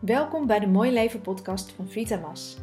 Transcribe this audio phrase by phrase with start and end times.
[0.00, 2.56] Welkom bij de Mooi Leven podcast van Vitamas.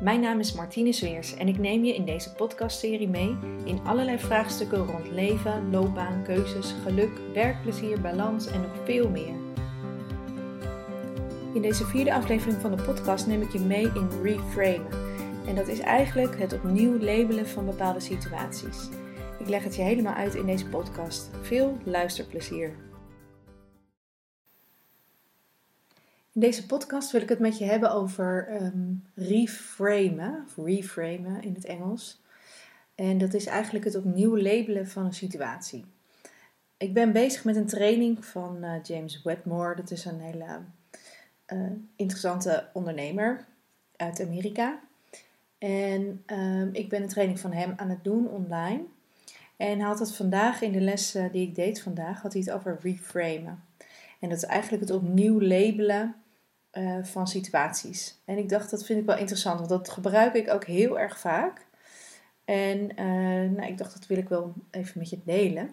[0.00, 4.18] Mijn naam is Martine Zweers en ik neem je in deze podcastserie mee in allerlei
[4.18, 9.34] vraagstukken rond leven, loopbaan, keuzes, geluk, werkplezier, balans en nog veel meer.
[11.54, 14.92] In deze vierde aflevering van de podcast neem ik je mee in reframen.
[15.46, 18.88] En dat is eigenlijk het opnieuw labelen van bepaalde situaties.
[19.38, 21.30] Ik leg het je helemaal uit in deze podcast.
[21.42, 22.83] Veel luisterplezier.
[26.34, 31.54] In deze podcast wil ik het met je hebben over um, reframen, of reframen in
[31.54, 32.22] het Engels.
[32.94, 35.84] En dat is eigenlijk het opnieuw labelen van een situatie.
[36.76, 39.76] Ik ben bezig met een training van uh, James Wedmore.
[39.76, 40.60] Dat is een hele
[41.52, 43.44] uh, interessante ondernemer
[43.96, 44.80] uit Amerika.
[45.58, 48.82] En um, ik ben een training van hem aan het doen online.
[49.56, 52.42] En hij had het vandaag in de les uh, die ik deed vandaag, had hij
[52.42, 53.62] het over reframen.
[54.20, 56.14] En dat is eigenlijk het opnieuw labelen
[56.74, 58.18] uh, van situaties.
[58.24, 61.18] En ik dacht, dat vind ik wel interessant, want dat gebruik ik ook heel erg
[61.18, 61.66] vaak.
[62.44, 65.70] En uh, nou, ik dacht, dat wil ik wel even met je delen.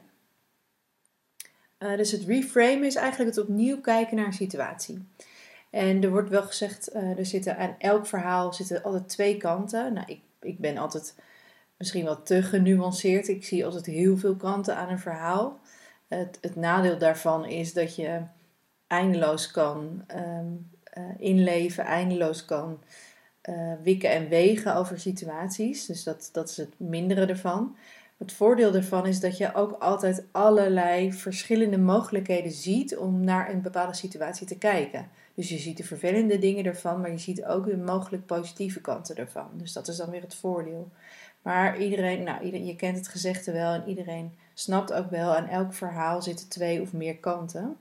[1.80, 5.08] Uh, dus het reframe is eigenlijk het opnieuw kijken naar een situatie.
[5.70, 9.94] En er wordt wel gezegd, er zitten aan elk verhaal zitten altijd twee kanten.
[9.94, 11.16] Nou, ik, ik ben altijd
[11.78, 13.28] misschien wat te genuanceerd.
[13.28, 15.60] Ik zie altijd heel veel kanten aan een verhaal.
[16.08, 18.22] Het, het nadeel daarvan is dat je
[18.88, 22.80] eindeloos kan um, uh, inleven, eindeloos kan
[23.50, 25.86] uh, wikken en wegen over situaties.
[25.86, 27.76] Dus dat, dat is het mindere ervan.
[28.18, 33.62] Het voordeel ervan is dat je ook altijd allerlei verschillende mogelijkheden ziet om naar een
[33.62, 35.10] bepaalde situatie te kijken.
[35.34, 39.16] Dus je ziet de vervelende dingen ervan, maar je ziet ook de mogelijk positieve kanten
[39.16, 39.50] ervan.
[39.54, 40.90] Dus dat is dan weer het voordeel.
[41.42, 45.48] Maar iedereen, nou, iedereen, je kent het gezegde wel en iedereen snapt ook wel, aan
[45.48, 47.78] elk verhaal zitten twee of meer kanten.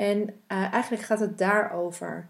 [0.00, 2.26] En uh, eigenlijk gaat het daarover.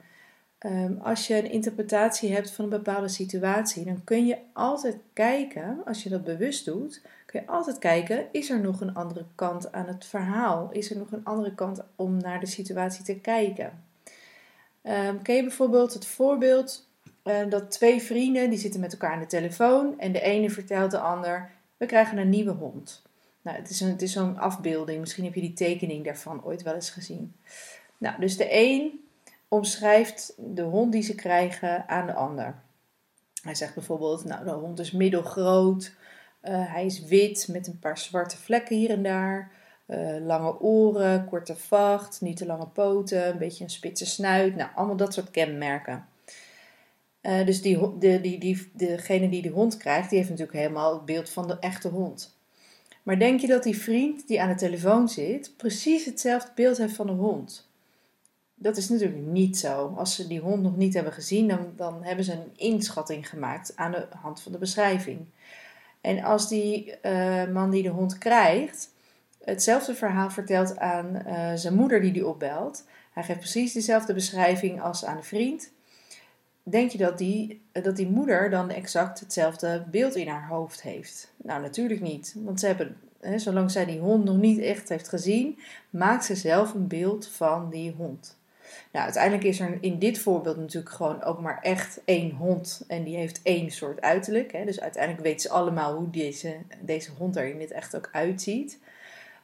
[0.66, 5.82] Um, als je een interpretatie hebt van een bepaalde situatie, dan kun je altijd kijken,
[5.84, 9.72] als je dat bewust doet, kun je altijd kijken, is er nog een andere kant
[9.72, 10.68] aan het verhaal?
[10.72, 13.84] Is er nog een andere kant om naar de situatie te kijken?
[14.82, 16.88] Um, ken je bijvoorbeeld het voorbeeld
[17.24, 20.90] uh, dat twee vrienden, die zitten met elkaar aan de telefoon en de ene vertelt
[20.90, 23.02] de ander, we krijgen een nieuwe hond.
[23.42, 25.00] Nou, het is, een, het is zo'n afbeelding.
[25.00, 27.34] Misschien heb je die tekening daarvan ooit wel eens gezien.
[27.98, 29.04] Nou, dus de een
[29.48, 32.54] omschrijft de hond die ze krijgen aan de ander.
[33.42, 35.92] Hij zegt bijvoorbeeld, nou, de hond is middelgroot.
[36.42, 39.50] Uh, hij is wit met een paar zwarte vlekken hier en daar.
[39.86, 44.56] Uh, lange oren, korte vacht, niet te lange poten, een beetje een spitse snuit.
[44.56, 46.06] Nou, allemaal dat soort kenmerken.
[47.22, 50.92] Uh, dus die, de, die, die, degene die de hond krijgt, die heeft natuurlijk helemaal
[50.92, 52.38] het beeld van de echte hond.
[53.02, 56.94] Maar denk je dat die vriend die aan de telefoon zit, precies hetzelfde beeld heeft
[56.94, 57.68] van de hond?
[58.54, 59.94] Dat is natuurlijk niet zo.
[59.96, 63.72] Als ze die hond nog niet hebben gezien, dan, dan hebben ze een inschatting gemaakt
[63.76, 65.18] aan de hand van de beschrijving.
[66.00, 68.90] En als die uh, man die de hond krijgt,
[69.44, 74.82] hetzelfde verhaal vertelt aan uh, zijn moeder die die opbelt, hij geeft precies dezelfde beschrijving
[74.82, 75.72] als aan de vriend.
[76.62, 81.32] Denk je dat die, dat die moeder dan exact hetzelfde beeld in haar hoofd heeft?
[81.36, 82.34] Nou, natuurlijk niet.
[82.36, 85.58] Want ze hebben, hè, zolang zij die hond nog niet echt heeft gezien,
[85.90, 88.38] maakt ze zelf een beeld van die hond.
[88.92, 92.84] Nou, uiteindelijk is er in dit voorbeeld natuurlijk gewoon ook maar echt één hond.
[92.88, 94.52] En die heeft één soort uiterlijk.
[94.52, 94.64] Hè.
[94.64, 98.78] Dus uiteindelijk weten ze allemaal hoe deze, deze hond er in het echt ook uitziet.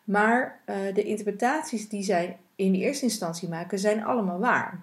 [0.05, 4.81] Maar uh, de interpretaties die zij in de eerste instantie maken, zijn allemaal waar.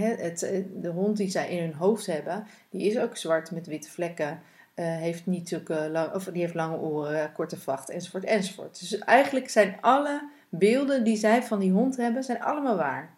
[0.00, 3.66] Het, eh, de hond die zij in hun hoofd hebben, die is ook zwart met
[3.66, 4.40] witte vlekken.
[4.74, 8.80] Uh, heeft niet zulke lang, of die heeft lange oren, korte vacht, enzovoort, enzovoort.
[8.80, 13.14] Dus eigenlijk zijn alle beelden die zij van die hond hebben, zijn allemaal waar.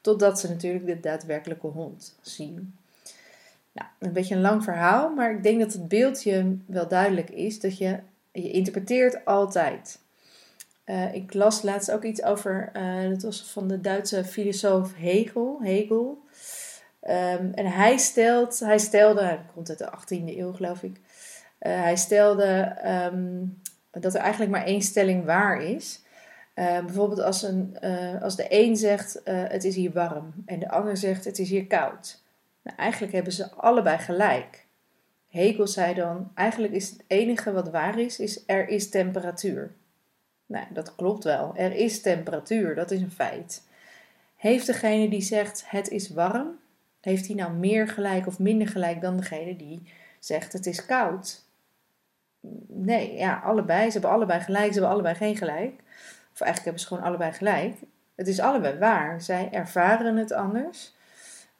[0.00, 2.74] Totdat ze natuurlijk de daadwerkelijke hond zien.
[3.72, 7.60] Nou, een beetje een lang verhaal, maar ik denk dat het beeldje wel duidelijk is
[7.60, 7.98] dat je,
[8.32, 9.98] je interpreteert altijd.
[10.86, 15.58] Uh, ik las laatst ook iets over, uh, dat was van de Duitse filosoof Hegel.
[15.62, 16.24] Hegel.
[17.02, 21.82] Um, en hij, stelt, hij stelde, hij komt uit de 18e eeuw geloof ik, uh,
[21.82, 22.76] hij stelde
[23.12, 23.60] um,
[23.90, 26.04] dat er eigenlijk maar één stelling waar is.
[26.54, 27.78] Bijvoorbeeld als, een,
[28.22, 31.66] als de een zegt het is hier warm en de ander zegt het is hier
[31.66, 32.22] koud.
[32.62, 34.66] Nou, eigenlijk hebben ze allebei gelijk.
[35.28, 39.74] Hegel zei dan, eigenlijk is het enige wat waar is, is er is temperatuur.
[40.46, 41.52] Nou, dat klopt wel.
[41.56, 43.62] Er is temperatuur, dat is een feit.
[44.36, 46.58] Heeft degene die zegt het is warm,
[47.00, 51.44] heeft hij nou meer gelijk of minder gelijk dan degene die zegt het is koud?
[52.66, 53.86] Nee, ja, allebei.
[53.86, 55.80] Ze hebben allebei gelijk, ze hebben allebei geen gelijk.
[56.32, 57.76] Of eigenlijk hebben ze gewoon allebei gelijk.
[58.14, 59.20] Het is allebei waar.
[59.20, 60.94] Zij ervaren het anders.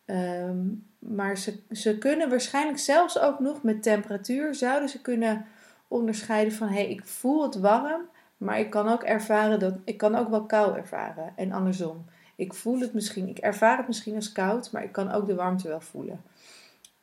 [0.05, 0.65] Ehm,
[0.99, 5.47] maar ze, ze kunnen waarschijnlijk zelfs ook nog met temperatuur, zouden ze kunnen
[5.89, 8.03] onderscheiden van hé, hey, ik voel het warm,
[8.37, 11.33] maar ik kan ook ervaren dat ik kan ook wel kou ervaren.
[11.37, 12.05] En andersom.
[12.37, 15.35] Ik voel het misschien, ik ervaar het misschien als koud, maar ik kan ook de
[15.35, 16.23] warmte wel voelen.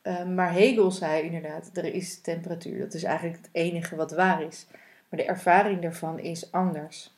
[0.02, 2.78] Ehm, maar Hegel zei inderdaad, er is temperatuur.
[2.78, 4.66] Dat is eigenlijk het enige wat waar is.
[5.08, 7.12] Maar de ervaring daarvan is anders.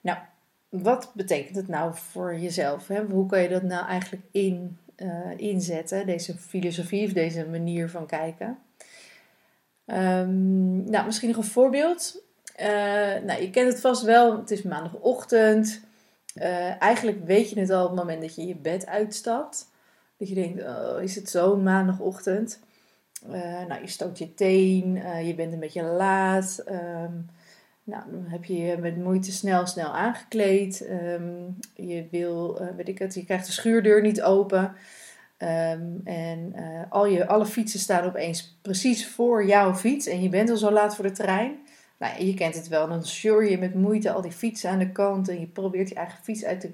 [0.00, 0.18] Nou,
[0.68, 2.88] wat betekent het nou voor jezelf?
[2.88, 3.04] Hè?
[3.04, 8.06] Hoe kan je dat nou eigenlijk in, uh, inzetten, deze filosofie of deze manier van
[8.06, 8.58] kijken?
[9.86, 12.24] Um, nou, misschien nog een voorbeeld.
[12.60, 12.66] Uh,
[13.24, 15.80] nou, je kent het vast wel, het is maandagochtend.
[16.36, 19.70] Uh, eigenlijk weet je het al op het moment dat je je bed uitstapt.
[20.16, 22.64] Dat je denkt, oh, is het zo maandagochtend?
[23.68, 24.94] nou, je stoot je teen,
[25.26, 26.64] je bent een beetje laat.
[26.68, 27.26] Um,
[27.84, 30.86] nou, dan heb je je met moeite snel, snel aangekleed.
[30.86, 31.32] Ehm,
[31.74, 34.74] je wil, weet ik het, je krijgt de schuurdeur niet open.
[35.36, 36.54] Ehm, en
[36.88, 40.06] al je, alle fietsen staan opeens precies voor jouw fiets.
[40.06, 41.65] En je bent al zo laat voor de trein.
[41.96, 42.88] Nou, je kent het wel.
[42.88, 45.28] Dan sjur je met moeite al die fietsen aan de kant.
[45.28, 46.70] En je probeert je eigen fiets uit de,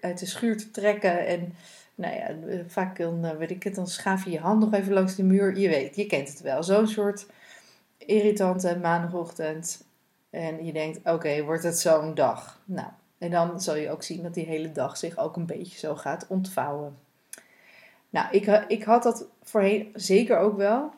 [0.00, 1.26] uit de schuur te trekken.
[1.26, 1.54] En
[1.94, 2.34] nou ja,
[2.66, 5.24] vaak dan, uh, weet ik het, dan schaaf je je hand nog even langs de
[5.24, 5.58] muur.
[5.58, 6.62] Je weet, je kent het wel.
[6.62, 7.26] Zo'n soort
[7.98, 9.86] irritante maandagochtend.
[10.30, 12.60] En je denkt, oké, wordt het zo'n dag?
[12.64, 12.88] Nou,
[13.18, 15.94] en dan zal je ook zien dat die hele dag zich ook een beetje zo
[15.94, 16.96] gaat ontvouwen.
[18.10, 20.92] Nou, ik, ik had dat voorheen zeker ook wel.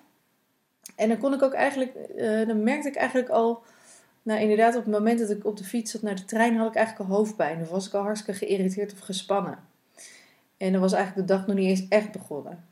[0.96, 3.62] En dan kon ik ook eigenlijk, uh, dan merkte ik eigenlijk al,
[4.22, 6.68] nou inderdaad op het moment dat ik op de fiets zat naar de trein, had
[6.68, 7.60] ik eigenlijk al hoofdpijn.
[7.60, 9.58] Of was ik al hartstikke geïrriteerd of gespannen.
[10.56, 12.64] En dan was eigenlijk de dag nog niet eens echt begonnen.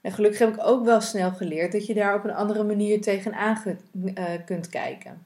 [0.00, 3.00] En gelukkig heb ik ook wel snel geleerd dat je daar op een andere manier
[3.00, 3.62] tegenaan
[3.92, 5.22] uh, kunt kijken.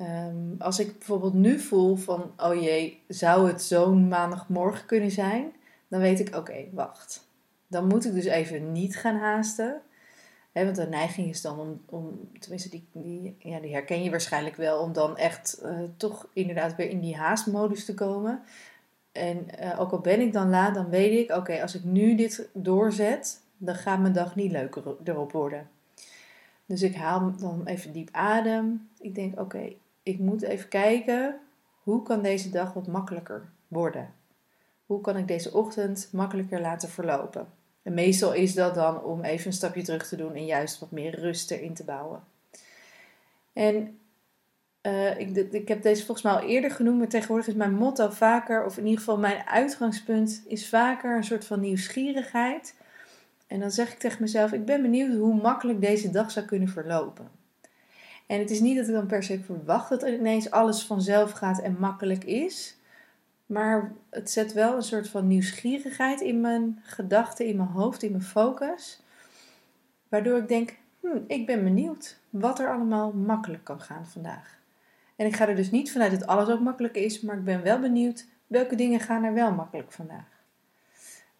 [0.00, 5.52] Um, als ik bijvoorbeeld nu voel van, oh jee, zou het zo'n maandagmorgen kunnen zijn?
[5.88, 7.26] Dan weet ik, oké, wacht.
[7.66, 9.80] Dan moet ik dus even niet gaan haasten.
[10.64, 14.56] Want de neiging is dan om, om tenminste die, die, ja, die herken je waarschijnlijk
[14.56, 18.42] wel, om dan echt uh, toch inderdaad weer in die haastmodus te komen.
[19.12, 22.14] En uh, ook al ben ik dan laat, dan weet ik, oké, als ik nu
[22.14, 25.68] dit doorzet, dan gaat mijn dag niet leuker erop worden.
[26.66, 28.88] Dus ik haal dan even diep adem.
[28.98, 29.72] Ik denk, oké,
[30.02, 31.40] ik moet even kijken,
[31.82, 34.14] hoe kan deze dag wat makkelijker worden?
[34.86, 37.46] Hoe kan ik deze ochtend makkelijker laten verlopen?
[37.88, 40.90] En meestal is dat dan om even een stapje terug te doen en juist wat
[40.90, 42.20] meer rust erin te bouwen.
[43.52, 43.98] En
[44.82, 48.10] uh, ik, ik, heb deze volgens mij al eerder genoemd, maar tegenwoordig is mijn motto
[48.10, 52.74] vaker, of in ieder geval mijn uitgangspunt, is vaker een soort van nieuwsgierigheid.
[53.46, 56.68] En dan zeg ik tegen mezelf: Ik ben benieuwd hoe makkelijk deze dag zou kunnen
[56.68, 57.28] verlopen.
[58.26, 61.60] En het is niet dat ik dan per se verwacht dat ineens alles vanzelf gaat
[61.60, 62.77] en makkelijk is.
[63.48, 68.10] Maar het zet wel een soort van nieuwsgierigheid in mijn gedachten, in mijn hoofd, in
[68.10, 69.02] mijn focus.
[70.08, 74.58] Waardoor ik denk, hm, ik ben benieuwd wat er allemaal makkelijk kan gaan vandaag.
[75.16, 77.62] En ik ga er dus niet vanuit dat alles ook makkelijk is, maar ik ben
[77.62, 80.42] wel benieuwd welke dingen gaan er wel makkelijk vandaag.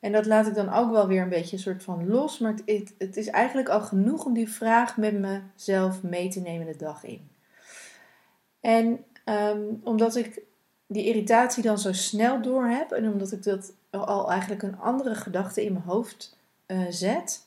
[0.01, 2.39] En dat laat ik dan ook wel weer een beetje een soort van los.
[2.39, 6.67] Maar het, het is eigenlijk al genoeg om die vraag met mezelf mee te nemen
[6.67, 7.29] de dag in.
[8.61, 10.43] En ehm, omdat ik
[10.89, 15.15] die irritatie dan zo snel door heb en omdat ik dat al eigenlijk een andere
[15.15, 16.37] gedachte in mijn hoofd
[16.67, 17.47] uh, zet,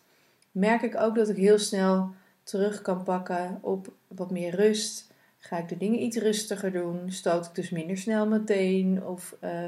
[0.51, 2.11] merk ik ook dat ik heel snel
[2.43, 5.09] terug kan pakken op wat meer rust.
[5.37, 7.11] Ga ik de dingen iets rustiger doen?
[7.11, 9.05] Stoot ik dus minder snel meteen?
[9.05, 9.65] Of uh,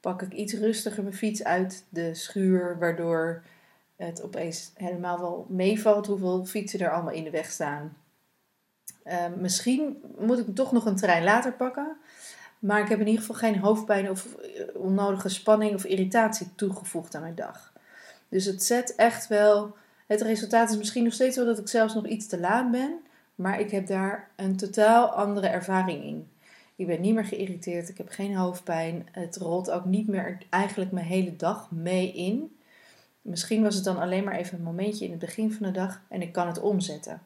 [0.00, 3.42] pak ik iets rustiger mijn fiets uit de schuur, waardoor
[3.96, 7.96] het opeens helemaal wel meevalt hoeveel fietsen er allemaal in de weg staan.
[9.04, 11.96] Uh, misschien moet ik toch nog een trein later pakken,
[12.64, 17.14] maar ik heb in ieder geval geen hoofdpijn of eh, onnodige spanning of irritatie toegevoegd
[17.14, 17.72] aan mijn dag.
[18.28, 19.76] Dus het zet echt wel.
[20.06, 23.00] Het resultaat is misschien nog steeds wel dat ik zelfs nog iets te laat ben,
[23.34, 26.28] maar ik heb daar een totaal andere ervaring in.
[26.76, 27.88] Ik ben niet meer geïrriteerd.
[27.88, 29.08] Ik heb geen hoofdpijn.
[29.12, 32.56] Het rolt ook niet meer eigenlijk mijn hele dag mee in.
[33.22, 36.02] Misschien was het dan alleen maar even een momentje in het begin van de dag
[36.08, 37.22] en ik kan het omzetten.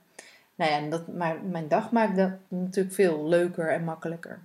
[0.55, 4.41] Nou ja, dat, maar mijn dag maakt dat natuurlijk veel leuker en makkelijker.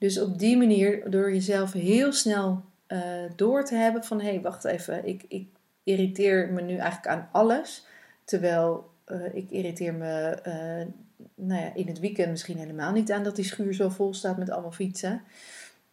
[0.00, 3.00] Dus op die manier, door jezelf heel snel uh,
[3.36, 5.48] door te hebben van hé, hey, wacht even, ik, ik
[5.84, 7.86] irriteer me nu eigenlijk aan alles.
[8.24, 10.86] Terwijl uh, ik irriteer me uh,
[11.34, 14.36] nou ja, in het weekend misschien helemaal niet aan dat die schuur zo vol staat
[14.36, 15.22] met allemaal fietsen.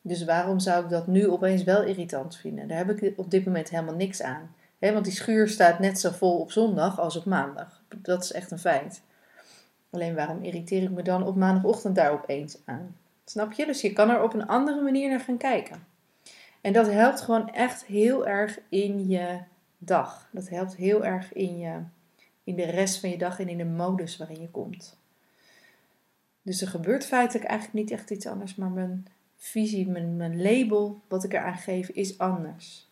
[0.02, 2.68] Dus waarom zou ik dat nu opeens wel irritant vinden?
[2.68, 4.56] Daar heb ik op dit moment helemaal niks aan.
[4.80, 7.82] want die schuur staat net zo vol op zondag als op maandag.
[8.02, 9.02] Dat is echt een feit.
[9.90, 12.96] Alleen waarom irriteer ik me dan op maandagochtend daar opeens aan?
[13.30, 13.66] Snap je?
[13.66, 15.88] Dus je kan er op een andere manier naar gaan kijken.
[16.62, 19.40] En dat helpt gewoon echt heel erg in je
[19.78, 20.30] dag.
[20.32, 21.80] Dat helpt heel erg in, je,
[22.44, 24.98] in de rest van je dag en in de modus waarin je komt.
[26.42, 31.02] Dus er gebeurt feitelijk eigenlijk niet echt iets anders, maar mijn visie, mijn, mijn label,
[31.08, 32.90] wat ik eraan geef, is anders.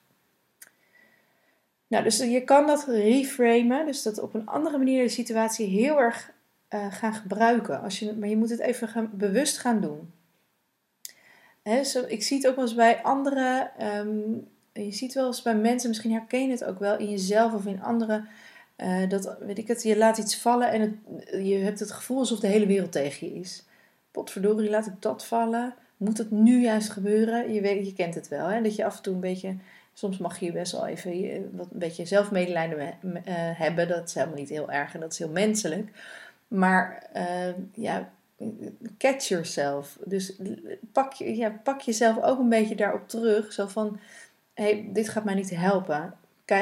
[1.87, 5.99] Nou, dus je kan dat reframen, dus dat op een andere manier de situatie heel
[5.99, 6.31] erg
[6.69, 7.81] uh, gaan gebruiken.
[7.81, 10.13] Als je, maar je moet het even gaan, bewust gaan doen.
[11.83, 13.71] Zo, ik zie het ook wel eens bij anderen.
[13.77, 14.19] Ehm,
[14.73, 17.65] je ziet wel eens bij mensen, misschien herken je het ook wel in jezelf of
[17.65, 18.27] in anderen.
[18.77, 22.19] Uh, dat, weet ik het, je laat iets vallen en het, je hebt het gevoel
[22.19, 23.63] alsof de hele wereld tegen je is.
[24.11, 25.75] Potverdorie, laat ik dat vallen.
[25.97, 27.53] Moet het nu juist gebeuren?
[27.53, 28.61] Je, weet, je kent het wel, hè?
[28.61, 29.55] dat je af en toe een beetje
[29.93, 33.87] soms mag je best wel even wat een beetje zelfmedelijden uh, hebben.
[33.87, 35.89] Dat is helemaal niet heel erg en dat is heel menselijk.
[36.47, 37.09] Maar
[37.73, 38.09] ja,
[38.97, 39.97] catch yourself.
[40.05, 40.41] Dus
[40.91, 43.53] pak, ja, pak jezelf ook een beetje daarop terug.
[43.53, 43.99] Zo van,
[44.53, 46.13] hey, dit gaat mij niet helpen.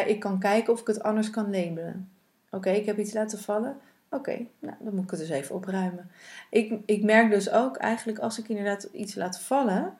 [0.05, 2.09] Ik kan kijken of ik het anders kan labelen.
[2.49, 3.77] Oké, ik heb iets laten vallen.
[4.09, 6.11] Oké, nou, dan moet ik het dus even opruimen.
[6.49, 9.97] Ik, ik merk dus ook eigenlijk als ik inderdaad iets laat vallen,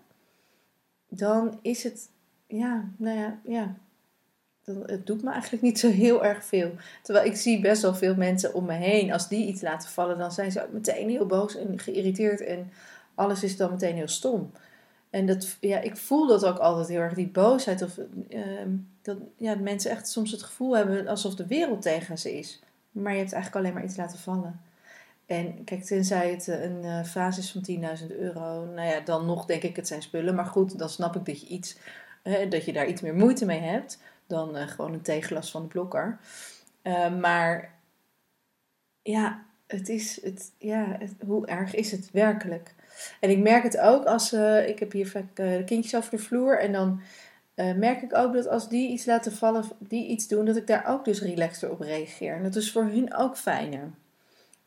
[1.08, 2.10] dan is het,
[2.48, 3.76] ja, nou ja, ja
[4.66, 6.72] het doet me eigenlijk niet zo heel erg veel.
[7.02, 9.12] Terwijl ik zie best wel veel mensen om me heen.
[9.12, 12.42] Als die iets laten vallen, dan zijn ze ook meteen heel boos en geïrriteerd.
[12.42, 12.72] En
[13.16, 14.52] alles is dan meteen heel stom.
[15.10, 17.82] En dat, ja, ik voel dat ook altijd heel erg, die boosheid.
[17.82, 17.98] Of
[18.30, 18.42] uh,
[19.02, 22.62] dat ja, mensen echt soms het gevoel hebben alsof de wereld tegen ze is.
[22.92, 24.62] Maar je hebt eigenlijk alleen maar iets laten vallen.
[25.26, 29.46] En kijk, tenzij het een uh, fase is van 10.000 euro, nou ja, dan nog
[29.46, 30.36] denk ik het zijn spullen.
[30.36, 31.78] Maar goed, dan snap ik dat je iets,
[32.50, 35.68] dat je daar iets meer moeite mee hebt dan uh, gewoon een theeglas van de
[35.68, 36.20] blokker.
[36.84, 37.74] Uh, maar
[39.02, 42.74] ja, het is, het, ja hoe erg is het werkelijk?
[43.20, 46.24] En ik merk het ook als, uh, ik heb hier vaak de kindjes over de
[46.24, 47.02] vloer en dan
[47.56, 50.86] merk ik ook dat als die iets laten vallen, die iets doen, dat ik daar
[50.88, 52.36] ook dus relaxter op reageer.
[52.36, 53.92] En dat is voor hun ook fijner.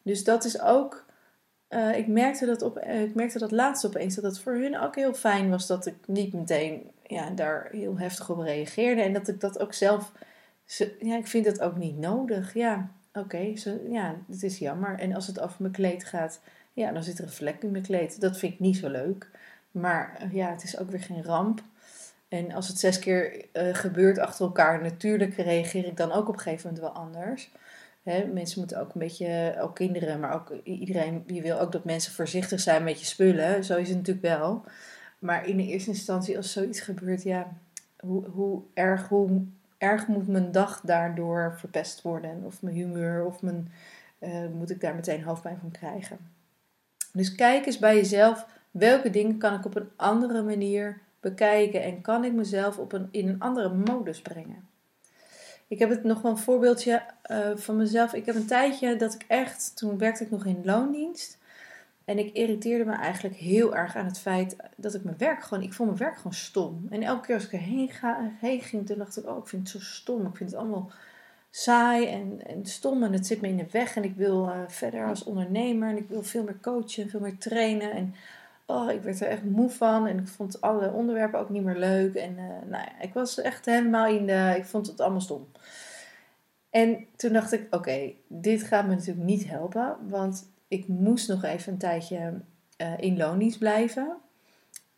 [0.02, 1.05] Dus dat is ook
[1.70, 4.78] uh, ik, merkte dat op, uh, ik merkte dat laatst opeens dat het voor hun
[4.78, 9.02] ook heel fijn was dat ik niet meteen ja, daar heel heftig op reageerde.
[9.02, 10.12] En dat ik dat ook zelf.
[11.00, 12.54] Ja, ik vind dat ook niet nodig.
[12.54, 14.98] Ja, oké, okay, ja, het is jammer.
[14.98, 16.40] En als het over mijn kleed gaat,
[16.72, 18.20] ja, dan zit er een vlek in mijn kleed.
[18.20, 19.30] Dat vind ik niet zo leuk.
[19.70, 21.62] Maar uh, ja, het is ook weer geen ramp.
[22.28, 26.40] En als het zes keer gebeurt achter elkaar, natuurlijk reageer ik dan ook op een
[26.40, 27.50] gegeven moment wel anders.
[28.06, 31.84] Hè, mensen moeten ook een beetje, ook kinderen, maar ook iedereen, je wil ook dat
[31.84, 33.64] mensen voorzichtig zijn met je spullen.
[33.64, 34.64] Zo is het natuurlijk wel.
[35.18, 37.52] Maar in de eerste instantie, als zoiets gebeurt, ja,
[37.98, 39.44] hoe, hoe, erg, hoe
[39.78, 42.42] erg moet mijn dag daardoor verpest worden?
[42.44, 43.72] Of mijn humeur, of mijn,
[44.20, 46.18] uh, moet ik daar meteen hoofdpijn van krijgen?
[47.12, 52.00] Dus kijk eens bij jezelf, welke dingen kan ik op een andere manier bekijken en
[52.00, 54.68] kan ik mezelf op een, in een andere modus brengen?
[55.68, 58.14] Ik heb het nog wel een voorbeeldje uh, van mezelf.
[58.14, 61.38] Ik heb een tijdje dat ik echt, toen werkte ik nog in loondienst.
[62.04, 65.62] En ik irriteerde me eigenlijk heel erg aan het feit dat ik mijn werk gewoon,
[65.62, 66.86] ik vond mijn werk gewoon stom.
[66.90, 69.72] En elke keer als ik erheen ga, heen ging, toen dacht ik, oh, ik vind
[69.72, 70.26] het zo stom.
[70.26, 70.90] Ik vind het allemaal
[71.50, 73.96] saai en, en stom en het zit me in de weg.
[73.96, 77.38] En ik wil uh, verder als ondernemer en ik wil veel meer coachen, veel meer
[77.38, 77.92] trainen.
[77.92, 78.14] En
[78.66, 81.78] oh, ik werd er echt moe van en ik vond alle onderwerpen ook niet meer
[81.78, 82.14] leuk.
[82.14, 85.48] En uh, nou ja, ik was echt helemaal in de, ik vond het allemaal stom.
[86.70, 91.44] En toen dacht ik, oké, dit gaat me natuurlijk niet helpen, want ik moest nog
[91.44, 92.40] even een tijdje
[92.78, 94.16] uh, in loondienst blijven.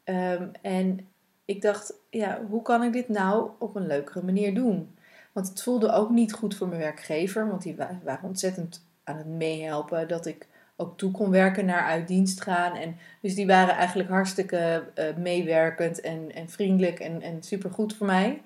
[0.05, 1.09] Um, en
[1.45, 4.97] ik dacht, ja, hoe kan ik dit nou op een leukere manier doen?
[5.33, 9.27] Want het voelde ook niet goed voor mijn werkgever, want die waren ontzettend aan het
[9.27, 10.47] meehelpen dat ik
[10.81, 12.77] ook toe kon werken naar uit dienst gaan.
[12.77, 18.07] En dus die waren eigenlijk hartstikke uh, meewerkend en, en vriendelijk en, en supergoed voor
[18.07, 18.43] mij.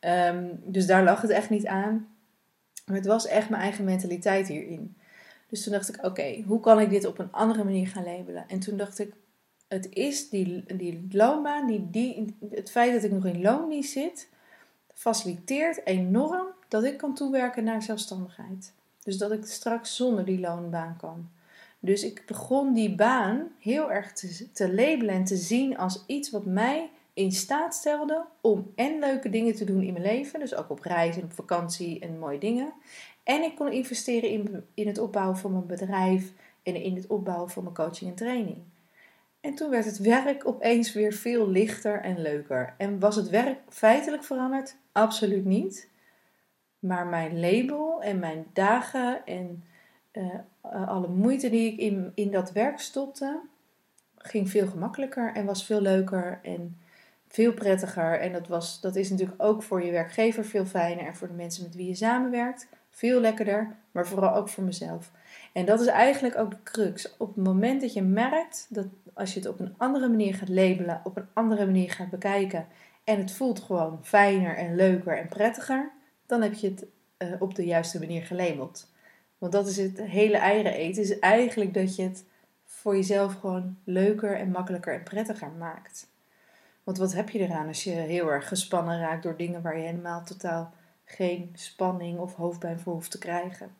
[0.00, 2.08] Um, dus daar lag het echt niet aan.
[2.86, 4.96] Maar het was echt mijn eigen mentaliteit hierin.
[5.48, 8.44] Dus toen dacht ik, oké, hoe kan ik dit op een andere manier gaan labelen?
[8.48, 9.12] En toen dacht ik,
[9.68, 14.28] het is die, die loonbaan, die, die, het feit dat ik nog in loondienst zit,
[14.94, 18.72] faciliteert enorm dat ik kan toewerken naar zelfstandigheid.
[19.02, 21.30] Dus dat ik straks zonder die loonbaan kan.
[21.84, 24.12] Dus ik begon die baan heel erg
[24.52, 29.28] te, labelen en te zien als iets wat mij in staat stelde om en leuke
[29.28, 30.40] dingen te doen in mijn leven.
[30.40, 32.72] Dus ook op reis en op vakantie en mooie dingen.
[33.22, 37.50] En ik kon investeren in, in het opbouwen van mijn bedrijf en in het opbouwen
[37.50, 38.58] van mijn coaching en training.
[39.40, 42.74] En toen werd het werk opeens weer veel lichter en leuker.
[42.78, 44.76] En was het werk feitelijk veranderd?
[44.92, 45.88] Absoluut niet.
[46.78, 49.64] Maar mijn label en mijn dagen en
[50.12, 50.34] uh,
[50.86, 53.40] alle moeite die ik in, in dat werk stopte,
[54.18, 56.40] ging veel gemakkelijker en was veel leuker.
[56.42, 56.76] En
[57.32, 58.20] veel prettiger.
[58.20, 61.06] En dat, was, dat is natuurlijk ook voor je werkgever veel fijner.
[61.06, 63.76] En voor de mensen met wie je samenwerkt veel lekkerder.
[63.90, 65.10] Maar vooral ook voor mezelf.
[65.52, 67.16] En dat is eigenlijk ook de crux.
[67.16, 70.48] Op het moment dat je merkt dat als je het op een andere manier gaat
[70.48, 72.66] labelen, op een andere manier gaat bekijken.
[73.04, 75.90] En het voelt gewoon fijner en leuker en prettiger.
[76.26, 76.86] Dan heb je het
[77.18, 78.91] uh, op de juiste manier gelabeld.
[79.42, 81.02] Want dat is het hele eieren eten.
[81.02, 82.24] Is eigenlijk dat je het
[82.64, 86.06] voor jezelf gewoon leuker en makkelijker en prettiger maakt.
[86.84, 89.84] Want wat heb je eraan als je heel erg gespannen raakt door dingen waar je
[89.84, 90.72] helemaal totaal
[91.04, 93.70] geen spanning of hoofdpijn voor hoeft te krijgen?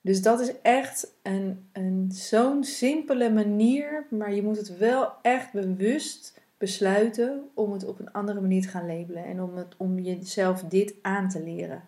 [0.00, 5.52] Dus dat is echt een, een, zo'n simpele manier, maar je moet het wel echt
[5.52, 9.98] bewust besluiten om het op een andere manier te gaan labelen en om, het, om
[9.98, 11.82] jezelf dit aan te leren.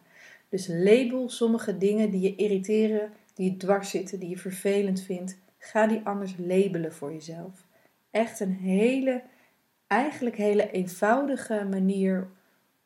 [0.50, 5.38] Dus label sommige dingen die je irriteren, die je dwars zitten, die je vervelend vindt.
[5.58, 7.66] Ga die anders labelen voor jezelf.
[8.10, 9.22] Echt een hele,
[9.86, 12.28] eigenlijk hele eenvoudige manier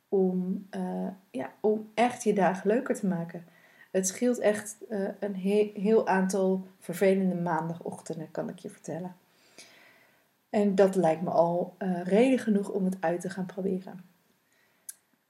[0.08, 3.44] om, uh, ja, om echt je dagen leuker te maken.
[3.90, 9.16] Het scheelt echt uh, een he heel aantal vervelende maandagochtenden, kan ik je vertellen.
[10.50, 14.13] En dat lijkt me al uh, reden genoeg om het uit te gaan proberen.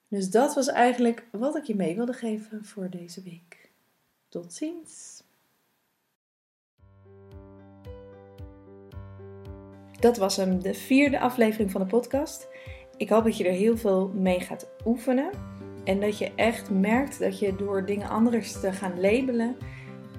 [0.08, 3.70] Dus dat was eigenlijk wat ik je mee wilde geven voor deze week.
[4.28, 5.22] Tot ziens!
[10.00, 12.48] Dat was hem, de vierde aflevering van de podcast.
[12.96, 15.30] Ik hoop dat je er heel veel mee gaat oefenen.
[15.84, 19.56] En dat je echt merkt dat je door dingen anders te gaan labelen,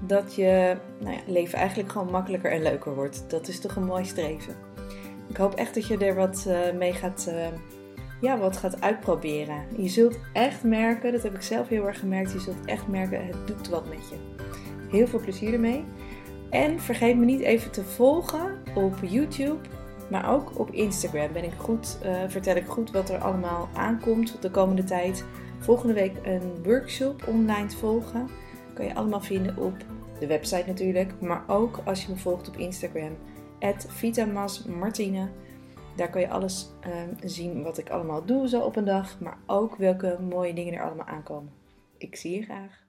[0.08, 3.30] dat je nou ja, leven eigenlijk gewoon makkelijker en leuker wordt.
[3.30, 4.56] Dat is toch een mooi streven.
[5.30, 7.48] Ik hoop echt dat je er wat uh, mee gaat uh,
[8.22, 9.64] ja, wat gaat uitproberen.
[9.78, 13.26] Je zult echt merken, dat heb ik zelf heel erg gemerkt, je zult echt merken,
[13.26, 14.16] het doet wat met je.
[14.90, 15.84] Heel veel plezier ermee.
[16.50, 19.58] En vergeet me niet even te volgen op YouTube,
[20.10, 21.34] maar ook op Instagram.
[21.34, 25.26] Ben ik goed, uh, vertel ik goed wat er allemaal aankomt de komende tijd.
[25.60, 28.28] Volgende week een workshop online te volgen.
[28.74, 29.76] Kan je allemaal vinden op
[30.20, 33.18] de website natuurlijk, maar ook als je me volgt op Instagram.
[33.88, 35.30] Vitamasmartine.
[35.96, 39.38] Daar kan je alles um, zien wat ik allemaal doe zo op een dag, maar
[39.46, 41.52] ook welke mooie dingen er allemaal aankomen.
[41.98, 42.85] Ik zie je graag.